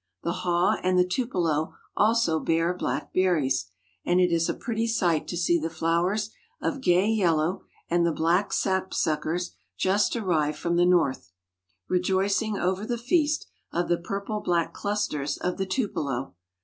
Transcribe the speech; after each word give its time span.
The 0.23 0.31
haw 0.31 0.79
and 0.81 0.97
the 0.97 1.05
tupelo 1.07 1.75
also 1.95 2.39
bear 2.39 2.73
black 2.73 3.13
berries, 3.13 3.69
and 4.03 4.19
it 4.19 4.31
is 4.31 4.49
a 4.49 4.55
pretty 4.55 4.87
sight 4.87 5.27
to 5.27 5.37
see 5.37 5.59
the 5.59 5.69
flowers 5.69 6.31
of 6.59 6.81
gay 6.81 7.07
yellow 7.07 7.61
and 7.87 8.03
the 8.03 8.11
black 8.11 8.49
sapsuckers 8.51 9.51
just 9.77 10.15
arrived 10.15 10.57
from 10.57 10.75
the 10.75 10.87
North, 10.87 11.31
rejoicing 11.87 12.57
over 12.57 12.83
the 12.83 12.97
feast 12.97 13.45
of 13.71 13.89
the 13.89 13.97
purple 13.99 14.39
black 14.39 14.73
clusters 14.73 15.37
of 15.37 15.57
the 15.57 15.67
tupelo. 15.67 16.33